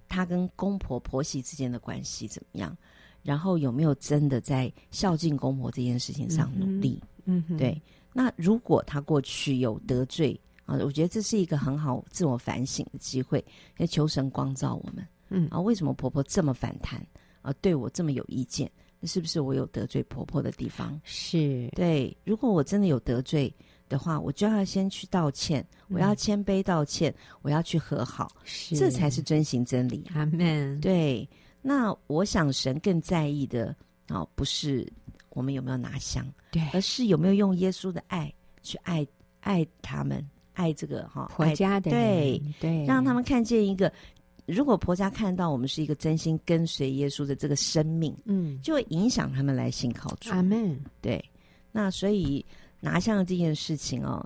[0.07, 2.77] 他跟公婆婆媳之间的关系怎么样，
[3.23, 7.01] 然后有没有真的在孝敬公婆这件事情上努力？
[7.25, 7.81] 嗯，嗯对。
[8.13, 13.43] 那如果他过去有得罪啊，我觉得这是一个很好自我反省的机会，
[13.77, 15.05] 要求神光照我们。
[15.29, 17.05] 嗯啊，为什么婆婆这么反弹
[17.41, 17.51] 啊？
[17.61, 18.71] 对我这么有意见？
[18.99, 20.99] 那是不是我有得罪婆婆的地方？
[21.03, 22.15] 是对。
[22.23, 23.53] 如果我真的有得罪，
[23.87, 30.03] 的话，我就要先去道歉，我要谦卑道歉，嗯、我要去和好，是这才是遵行真理。
[30.13, 30.79] 阿门。
[30.81, 31.27] 对，
[31.61, 33.75] 那我想神更在意的
[34.09, 34.91] 哦，不是
[35.29, 39.05] 我们有没有拿香，对，而是有没有用耶稣的爱去爱
[39.41, 43.91] 爱他们，爱这个哈婆家的人，对对，让他们看见一个，
[44.47, 50.31] 如果婆家看到我们是一个真心跟随耶稣的这个生命，嗯，就会影响他们来信靠主。
[50.31, 50.75] 阿门。
[51.01, 51.23] 对，
[51.71, 52.43] 那所以。
[52.85, 54.23] 拿香这件事情哦，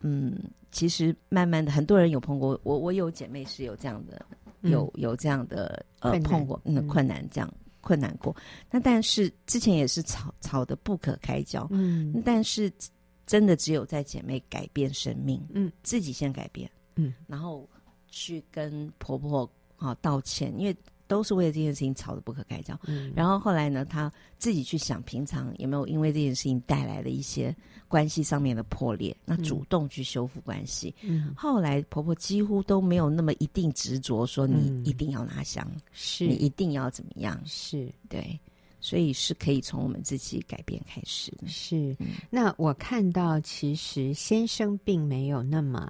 [0.00, 0.32] 嗯，
[0.70, 2.58] 其实慢慢的，很多人有碰过。
[2.62, 4.24] 我我有姐妹是有这样的，
[4.62, 8.34] 嗯、有有这样的呃碰过嗯困难这样、嗯、困难过。
[8.70, 12.72] 那但是之前也是吵吵得不可开交，嗯，但是
[13.26, 17.68] 真的只有在姐妹改变生命，嗯，自己先改变，嗯，然后
[18.08, 20.76] 去跟婆婆啊道歉，因为。
[21.06, 27.54] 都是为了这件事情吵得不可开交，嗯、然后后来呢，她自己去想，平常有没有因为这件事情带来了一些
[27.88, 30.94] 关系上面的破裂，那主动去修复关系。
[31.02, 37.88] 嗯、后来婆婆几乎都没有那么一定执着说你一定要拿香，是、嗯、你一定要怎么样，是。
[38.08, 38.38] 对，
[38.80, 41.32] 所以是可以从我们自己改变开始。
[41.46, 45.88] 是，嗯、那我看到其实先生并没有那么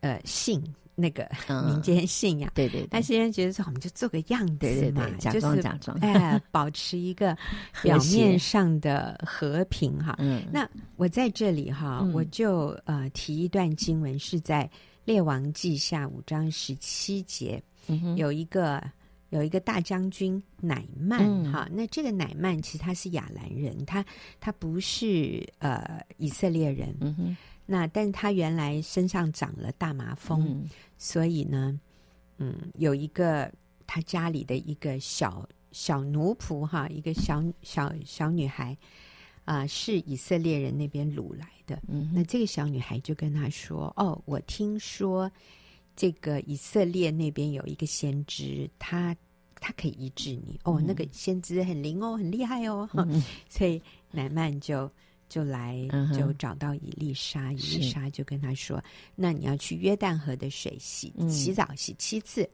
[0.00, 0.62] 呃信。
[0.98, 1.30] 那个
[1.66, 7.36] 民间信仰，对对，他现在觉得说，我们就做个样子嘛，假装假装，哎，保持一个
[7.84, 10.16] 表面上的和平哈。
[10.18, 14.68] 嗯，那我在这里哈，我就呃提一段经文，是在
[15.04, 17.62] 列王记下五章十七节，
[18.16, 18.82] 有一个
[19.28, 21.20] 有一个大将军乃曼
[21.52, 24.02] 哈，那这个乃曼其实他是亚兰人，他
[24.40, 27.36] 他不是呃以色列人，嗯哼。
[27.68, 31.78] 那，但是他原来身上长了大麻风，嗯、所以呢，
[32.38, 33.52] 嗯，有一个
[33.88, 38.78] 他家里的一个小小奴仆哈，一个小小小女孩
[39.44, 41.82] 啊、呃，是以色列人那边掳来的。
[41.88, 45.28] 嗯，那这个小女孩就跟他说：“哦，我听说
[45.96, 49.16] 这个以色列那边有一个先知，他
[49.56, 50.56] 他可以医治你。
[50.62, 52.88] 哦，那个先知很灵哦，很厉害哦。
[52.94, 54.88] 嗯”所以乃曼就。
[55.28, 55.86] 就来
[56.16, 58.82] 就找到以丽莎，以丽莎就跟他说
[59.14, 62.48] ：“那你要去约旦河的水洗洗澡洗七次。”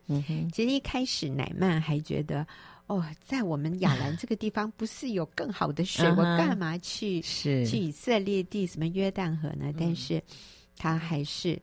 [0.52, 2.46] 其实一开始乃曼还觉得
[2.86, 10.22] ：“哦，在我们亚兰这个地方不是有更好的水，我干嘛去去以色列地什么约旦河呢？”但是
[10.76, 11.60] 他还是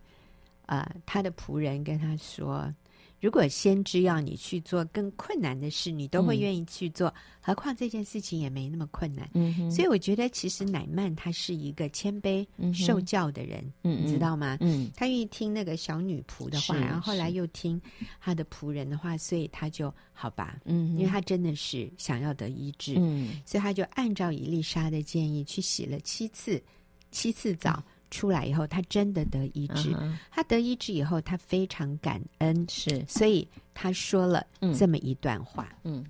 [0.68, 2.74] 呃，他的仆人跟他说。
[3.20, 9.30] 如果先知要你去做更困难的事，你都会愿意去做，嗯、何况这件事情也没那么困难。
[9.34, 14.58] 嗯，所以我觉得其实乃曼他是一个谦卑受教的人，嗯、你知道吗？
[14.62, 17.82] 嗯，他愿意听那个小女仆的话，然后后来又听
[18.22, 20.60] 他的仆人的话，所以他就好吧。
[20.66, 26.62] 嗯，因为他真的是想要得医治，嗯，所以他就按照伊丽莎的建议去洗了七次，
[27.12, 27.84] 七次澡。
[27.86, 29.92] 嗯出来以后，他真的得医治。
[29.92, 30.12] Uh huh.
[30.32, 34.46] 他得医治以后，他非常感恩，是，所以他说了
[34.78, 35.70] 这么一段话。
[35.84, 36.06] 嗯，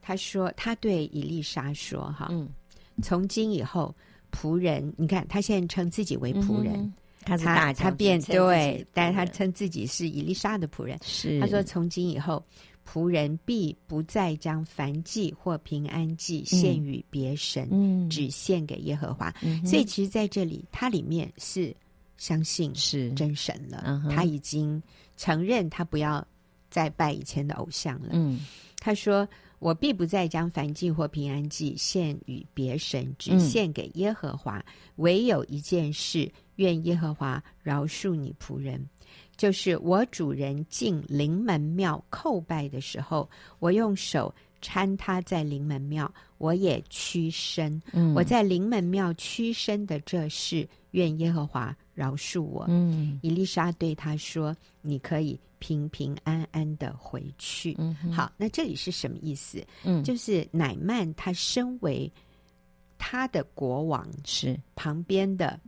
[0.00, 2.48] 他说他对伊丽莎说：“哈，嗯，
[3.02, 3.94] 从今以后，
[4.30, 6.92] 仆人，你看他现在称自己为仆人，嗯、
[7.24, 10.98] 他他，他变对，但是他称自己是伊丽莎的仆人。
[11.02, 12.42] 是，他说从今以后。”
[12.90, 19.32] 仆人必不再将燔祭或平安祭献与别神，嗯、只献给耶和华。
[19.42, 21.72] 嗯、所以，其实在这里，它里面是
[22.16, 23.84] 相信是真神了。
[23.86, 24.82] 嗯、他已经
[25.16, 26.26] 承认他不要
[26.68, 28.08] 再拜以前的偶像了。
[28.10, 28.40] 嗯，
[28.80, 29.28] 他说
[29.60, 34.58] ：“我必不再将燔祭或平安祭献与别神，只献给耶和华。
[34.58, 34.64] 嗯、
[34.96, 38.84] 唯有一件事，愿耶和华饶恕你仆人，
[39.40, 43.26] 就是我主人进灵门庙叩拜的时候，
[43.58, 47.80] 我用手搀他在灵门庙，我也屈身。
[47.92, 52.66] 嗯、我在灵门庙屈身的这事，愿耶和华饶恕我。
[52.68, 57.76] 嗯，以利沙对他说：“你可以。”平平安安的回去。
[57.78, 59.62] 嗯哼，好，那这里是什么意思？
[59.84, 62.10] 嗯，就是乃曼他身为
[62.96, 65.60] 他的国王，是旁边的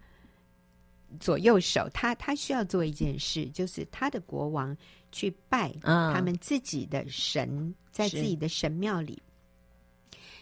[1.21, 4.77] 左右手，他他需要做一件事，就是他的国王
[5.11, 9.21] 去拜他们自己的神，嗯、在自己的神庙里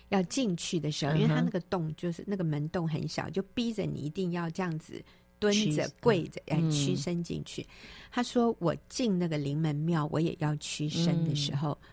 [0.09, 5.02] 要进去的时候，因为他那个洞就是那个门洞很小，就逼着你一定要这样子。
[5.38, 7.62] 蹲着跪着，要屈身进去。
[7.62, 7.68] 嗯、
[8.11, 11.88] 他说：“我进那个临门庙，我也要屈身的时候，嗯、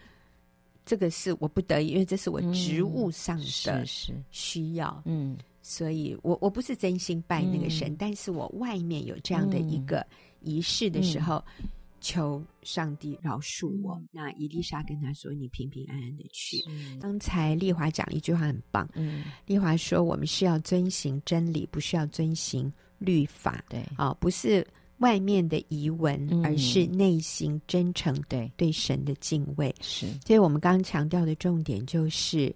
[0.85, 3.85] 这个是我不得已，因为这是我职务上的
[4.31, 5.01] 需要。
[5.05, 5.37] 嗯，
[5.69, 10.05] 所以我我不是真心拜那个神，嗯、但是我外面有这样的一个
[10.39, 11.67] 仪式的时候，嗯、
[11.99, 13.95] 求上帝饶恕我。
[13.95, 16.55] 嗯、那伊丽莎跟他说：‘你平平安安的去。
[16.57, 18.87] 是’刚才丽华讲了一句话很棒。
[18.95, 24.65] 嗯，丽华说：‘我们是要遵行真理，不是要遵行。’律法对啊、哦，不是
[24.97, 29.71] 外面的仪文，嗯、而是内心真诚对对神的敬畏。
[29.81, 32.47] 是，所以我们刚刚强调的重点就是，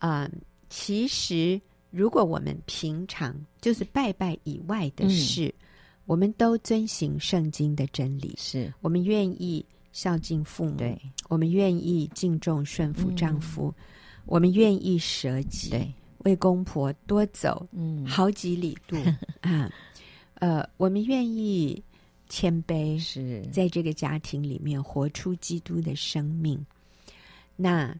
[0.00, 0.30] 啊、呃，
[0.68, 1.58] 其实
[1.90, 5.66] 如果我们平常就是拜拜以外的事，嗯、
[6.06, 13.84] 我们都遵循圣经的真理，是我们愿意孝敬父母，对，我们愿意敬重顺服丈夫，嗯、
[14.26, 15.70] 我们愿意舍己。
[15.70, 15.92] 对。
[16.24, 18.98] 为公婆多走嗯好几里路、
[19.42, 19.72] 嗯、啊，
[20.34, 21.80] 呃，我们愿意
[22.28, 26.58] 谦卑，是在这个家庭里面活出基督的生命。
[27.54, 27.96] 那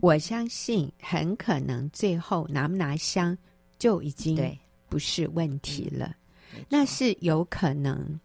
[0.00, 3.36] 我相信，很可能最后拿不拿香
[3.78, 6.16] 就已经不是问题了。
[6.54, 8.20] 嗯、那是有可能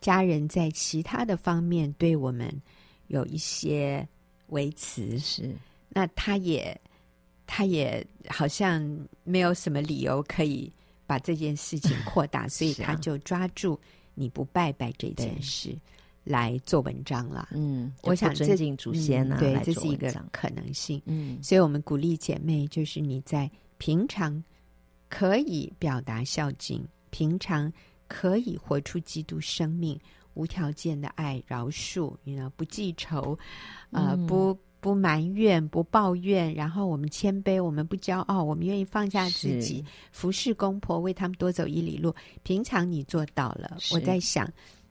[0.00, 2.54] 家人在其他的方面对我们
[3.08, 4.06] 有一些
[4.48, 5.54] 维持，是。
[5.88, 6.78] 那他也。
[7.48, 8.84] 他也好像
[9.22, 10.68] 没有什么理由可以
[11.06, 13.78] 把这件事情扩大，所以他就抓住
[14.14, 15.72] 你不拜拜这件事
[16.26, 17.48] 来做文章了。
[17.52, 21.00] 嗯，我想尊敬祖先啊，对，这是一个可能性。
[21.06, 24.44] 嗯，所以我们鼓励姐妹，就是你在平常
[25.08, 27.72] 可以表达孝敬，平常
[28.08, 29.98] 可以活出基督生命，
[30.34, 33.38] 无条件的爱、饶恕，你呢不记仇，
[33.90, 34.58] 呃，不。
[34.78, 42.14] 不埋怨，不抱怨，然后我们谦卑，我们不骄傲，我们愿意放下自己，服侍公婆，为他们多走一里路。
[42.44, 44.48] 平常你做到了，我在想，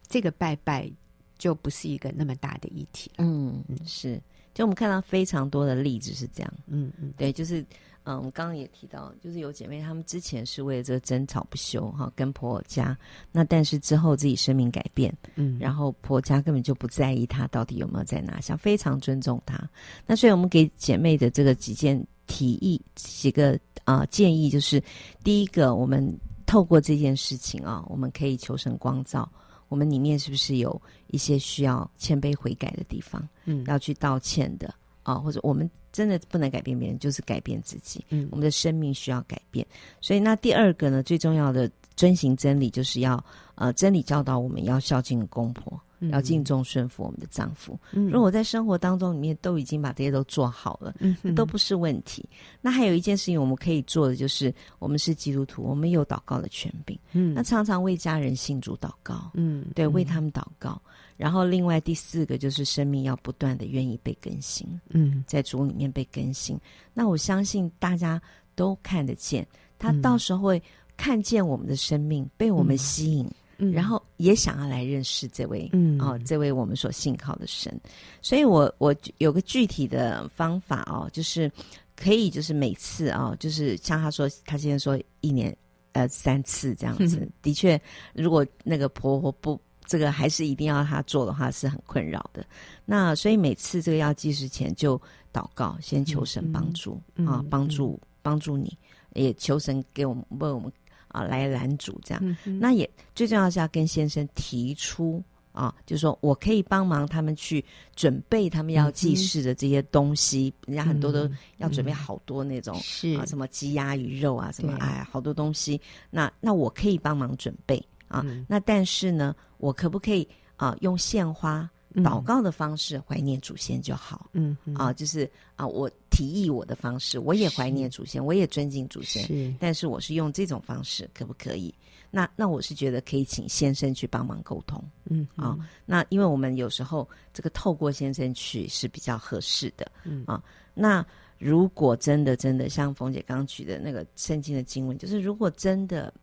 [0.09, 0.91] 这个拜拜
[1.37, 3.09] 就不是一个那么大的议题。
[3.11, 4.21] 了嗯，是，
[4.53, 6.53] 就我们看到非常多的例子是这样。
[6.67, 7.65] 嗯嗯，对，就是。
[8.07, 12.95] 嗯，我们刚刚也提到，就是有姐妹她们之前是为了这个争吵不休哈，跟婆婆家，
[13.31, 19.67] 那但是之后自己生命改变，嗯，然后婆家根本就不在意她到底有没有在拿下，非常尊重她。
[20.05, 24.79] 那所以我们给姐妹的这个几件提议，几个啊、呃、建议，就是
[25.23, 29.27] 第一个，我们透过这件事情啊，我们可以求神光照，
[29.67, 34.73] 我们里面是不是有一些需要谦卑悔改的地方，嗯，要去道歉的。
[35.03, 38.03] 啊，或者我们真的不能改变别人，就是改变自己。
[38.09, 39.63] 嗯，我们的生命需要改变。
[40.01, 43.23] 所以，那第二个呢，最重要的遵行真理，就是要
[43.53, 45.79] 呃，真理教导我们要孝敬公婆，嗯、
[46.11, 47.77] 要敬重顺服我们的丈夫。
[47.91, 52.27] 嗯，如果在生活当中里面都已经把这些都做好了，嗯，都不是问题。
[52.61, 56.97] 那还有一件事情我们可以做的，就是我们是基督徒，我们有祷告的权柄。
[57.13, 59.31] 嗯，那常常为家人信主祷告。
[59.33, 60.81] 嗯，对，为他们祷告。
[61.17, 66.59] 然后，另外第四个就是生命要不断的愿意被更新，嗯，在主里面被更新。
[66.93, 68.21] 那我相信大家
[68.53, 69.47] 都看得见，
[69.79, 70.61] 他到时候会
[70.97, 77.79] 看见我们的生命被我们吸引，嗯，然后也想要来认识这位，嗯，哦，这位我们所信靠的神。
[78.21, 81.51] 所以我我有个具体的方法哦，就是
[81.95, 85.55] 可以就是每次啊，哦，就是像他说，他现在说一年
[85.93, 87.79] 呃三次这样子，嗯，的确，
[88.13, 89.59] 如果那个婆婆不。
[89.87, 92.43] 这个还是一定要他做的话是很困扰的，
[92.85, 94.99] 那所以每次这个要计时前就
[95.31, 98.75] 祷告，先求神帮助、嗯、啊，帮助帮助你，
[99.13, 100.71] 也求神给我们为我们
[101.15, 102.21] 啊来拦阻这样。
[102.45, 107.63] 嗯、那也最重要是要跟先生提出啊，就是说我可以帮忙他们去
[107.95, 114.79] 准备他们要祭祀的这些东西，嗯、人家很多都要准备好多那种是、嗯、啊，什么鸡鸭鱼肉啊，什么对。
[114.81, 117.81] 哎好多东西，那那我可以帮忙准备。
[118.07, 121.67] 啊，嗯、那但是呢，我可不可以啊用献花
[122.03, 124.29] 祷告的方式怀念祖先就好。
[124.33, 129.23] 嗯啊，就是啊，我提议我的方式，我也怀念祖先，我也尊敬祖先。
[129.25, 131.73] 是，但是我是用这种方式，可不可以？
[132.11, 134.81] 那那我是觉得可以请先生去帮忙沟通。
[135.05, 139.91] 嗯啊，那因为我们有时候这个透过先生去是比较合适的。
[140.03, 140.41] 嗯啊，
[140.73, 141.05] 那
[141.37, 146.13] 如果真的真的像冯姐刚刚举的那个圣经的经文，就是如果真的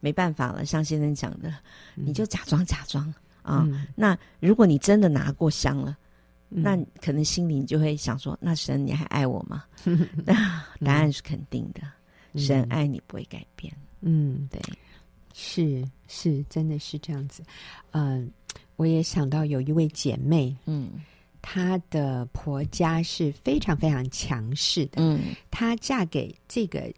[0.00, 1.54] 没办法了，像先生讲的，
[1.94, 3.12] 你就假装假装。
[3.42, 5.98] 啊，嗯、那如果你真的拿过香了，
[6.50, 9.64] 嗯、那可能心里你就会想说：“那神你还爱我吗？”
[10.24, 10.34] 那
[10.84, 11.80] 答案是肯定的，
[12.32, 13.74] 嗯、神爱你不会改变。
[14.00, 14.60] 嗯，对，
[15.32, 17.42] 是是，真的是这样子。
[17.90, 20.90] 嗯、呃，我也想到有一位姐妹，嗯，
[21.40, 25.02] 她的婆家是非常非常强势的。
[25.02, 26.92] 嗯，她嫁给这个，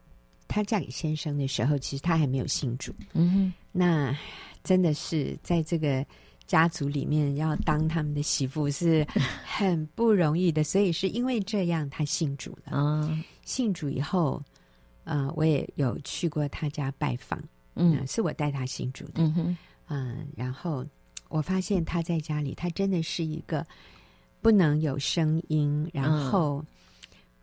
[0.49, 2.92] 她嫁给先生的时候，其实她还没有信主。
[3.12, 4.16] 嗯哼，那
[4.62, 6.05] 真的是在这个。
[6.47, 9.07] 家族里面要当他们的媳妇是
[9.45, 12.76] 很不容易的，所以是因为这样，他信主了。
[12.76, 14.42] 啊，信主以后，
[15.05, 17.42] 呃，我也有去过他家拜访，
[17.74, 19.57] 嗯，呃、是我带他信主的，嗯哼，
[19.88, 20.84] 嗯、呃，然后
[21.28, 23.66] 我发现他在家里，他真的是一个
[24.40, 26.64] 不能有声音，然后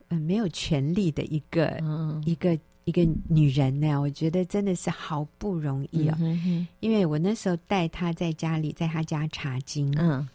[0.09, 2.57] 嗯、呃，没有权利的一个，嗯，一个。
[2.91, 6.17] 一个女人呢，我觉得真的是好不容易哦。
[6.19, 10.27] 嗯、哼因为我那时候带她在家里，在她家查经，嗯，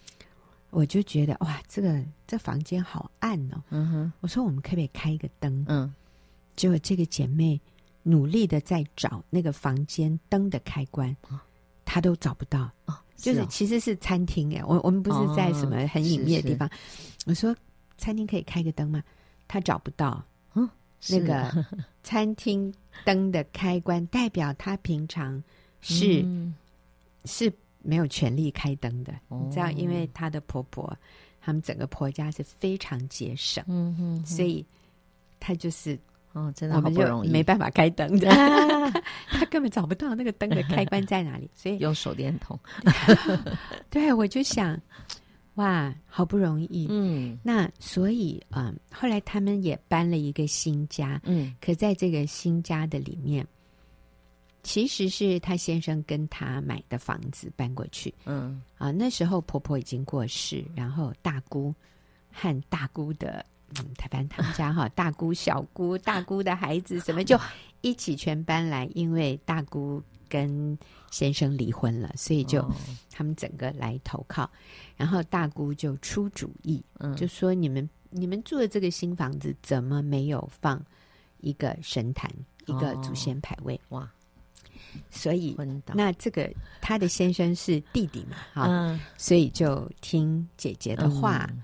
[0.71, 3.63] 我就觉得哇，这个这房间好暗哦。
[3.69, 5.67] 嗯哼，我说我们可不可以开一个灯？
[5.69, 5.93] 嗯，
[6.57, 7.61] 结果这个姐妹
[8.03, 11.15] 努力的在找那个房间灯的开关，
[11.85, 12.71] 她都找不到。
[12.87, 16.67] 哦，就是其实是餐厅哎，我我们不是在什么很隐秘的地方。
[17.27, 17.55] 我说
[17.99, 19.05] 餐厅可以开个灯吗？
[19.47, 20.25] 她找不到。
[21.11, 21.19] 嗯。
[21.19, 21.65] 那个
[22.03, 22.73] 餐厅
[23.05, 25.43] 灯的开关，代表他平常
[25.81, 26.55] 是、嗯、
[27.25, 29.13] 是没有权利开灯的。
[29.29, 30.97] 哦、你知道，因为她的婆婆，
[31.41, 34.65] 他们整个婆家是非常节省，嗯哼哼，所以
[35.39, 35.99] 她就是
[36.33, 38.29] 哦，真的好不容易，没办法开灯的，
[39.31, 42.59] 他根本找不到那个灯的开关在哪里，所以 用手电筒。
[43.91, 44.81] 对，我就想。
[45.57, 53.47] 哇，好不容易，嗯，那所以，嗯，后来他们也搬了一个新家，嗯，可在这个新家的里面，
[54.63, 61.75] 其实是他先生跟他买的房子搬过去，嗯，啊，那时候婆婆已经过世，然后大姑
[62.31, 63.45] 和大姑的，
[63.79, 67.39] 嗯，台湾他们家哈， 大姑、小姑、大姑的孩子什么 就
[67.81, 70.03] 一起全搬来，因为大姑。
[70.29, 70.77] 跟
[71.11, 72.61] 先生离婚了，所以就
[73.11, 74.51] 他们整个来投靠，哦、
[74.97, 80.85] 然后大姑就出主意，嗯、就说你们你们住的这个新房子怎么没有放
[81.41, 82.31] 一个神坛，
[82.67, 83.75] 一个祖先牌位？
[83.89, 84.13] 哦、哇！
[85.11, 85.57] 所以
[85.95, 86.51] 那这个
[86.81, 91.49] 他的先生是弟弟嘛，哈、嗯，所以就听姐姐的话。
[91.51, 91.63] 嗯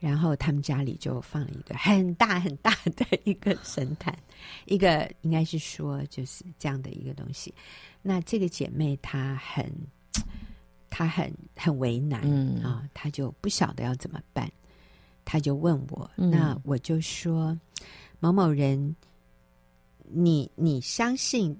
[0.00, 4.18] 然后他们家里就放了一个很大很大的一个神坛，
[4.64, 7.54] 一个应该是说就是这样的一个东西。
[8.00, 9.70] 那这个姐妹她很，
[10.88, 14.50] 她很很为难，嗯啊，她就不晓得要怎么办，
[15.22, 17.56] 她就问我，嗯、那我就说
[18.20, 18.96] 某某人，
[20.08, 21.54] 你你相信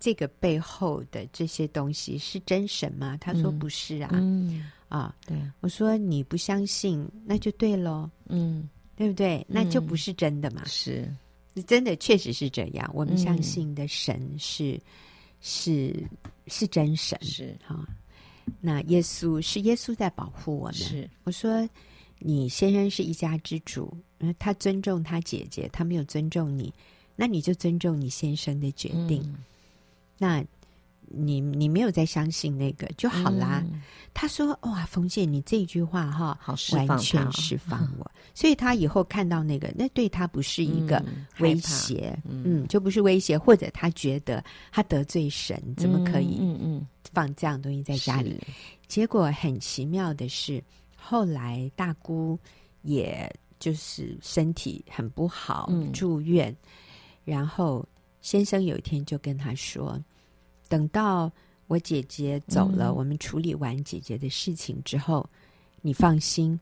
[0.00, 3.14] 这个背后的这些东西是真神吗？
[3.18, 4.08] 她说不是啊。
[4.14, 9.44] 嗯啊，对，我说你不相信，那就对喽，嗯，对不对？
[9.48, 10.62] 那就不是真的嘛。
[10.64, 11.16] 嗯、是，
[11.66, 12.88] 真的确实是这样。
[12.94, 14.80] 我们相信的神是、嗯、
[15.40, 16.04] 是
[16.46, 17.88] 是真神，是哈、啊。
[18.60, 20.74] 那耶稣是耶稣在保护我们。
[20.74, 21.68] 是，我说
[22.18, 23.92] 你先生是一家之主，
[24.38, 26.72] 他尊重他姐姐，他没有尊重你，
[27.16, 29.22] 那你就尊重你先生的决定。
[29.24, 29.36] 嗯、
[30.18, 30.44] 那。
[31.16, 33.62] 你你没有再相信那个就好啦。
[33.64, 38.04] 嗯、他说：“哇，冯姐，你这句话哈，好释放，完全释 放我。
[38.14, 41.04] 嗯、所以他以后看到那个，那对他不是一个
[41.38, 48.40] 威胁，嗯，嗯，就不是威胁，或者他觉得他得罪神，怎么可以嗯嗯放这样东西在家里？
[48.86, 50.62] 结果很奇妙的是，
[50.96, 52.38] 后来大姑
[52.82, 56.54] 也就是身体很不好，嗯、住院，
[57.24, 57.86] 然后
[58.20, 60.00] 先生有一天就跟他说。”
[60.68, 61.30] 等到
[61.66, 65.28] 我姐姐走了，嗯、我们处理完姐姐的事情之后，
[65.80, 66.58] 你放心，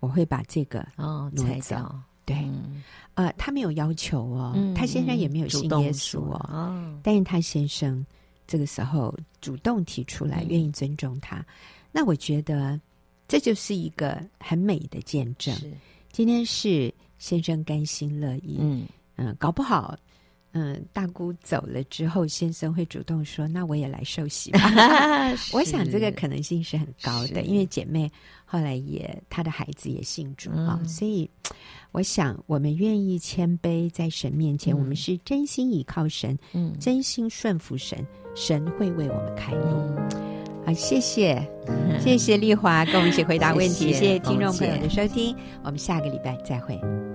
[0.00, 1.76] 我会把这个哦挪走。
[2.24, 2.82] 对，嗯、
[3.14, 7.00] 呃，他没有要求哦，嗯、他先生也没有信耶稣哦，哦。
[7.02, 8.04] 但是他先生
[8.46, 11.46] 这个时候主动提出来，愿意尊重他，嗯、
[11.90, 12.78] 那我觉得
[13.26, 15.56] 这就是一个很美的见证。
[16.12, 18.86] 今天是先生甘心乐意，嗯
[19.16, 19.96] 嗯、呃，搞不好。
[20.58, 24.60] 嗯，大姑走了之后，先生会主动说：“那我也来受洗吧。
[25.54, 28.10] ”我想这个可能性是很高的，因为姐妹
[28.44, 31.30] 后来也她的孩子也信主啊、嗯，所以
[31.92, 38.04] 我想我们愿意谦卑在神面前、嗯，我们是真心倚靠神，嗯，真心顺服神，
[38.34, 39.60] 神会为我们开路。
[40.66, 41.40] 好、嗯，谢谢，
[42.02, 47.07] 谢谢丽华跟我们一起回答问题，谢谢，谢谢听众朋友的收听，我们下个礼拜再会。